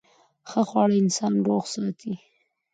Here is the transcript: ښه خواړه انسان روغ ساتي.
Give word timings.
ښه 0.49 0.61
خواړه 0.69 0.95
انسان 1.03 1.33
روغ 1.47 1.63
ساتي. 1.73 2.13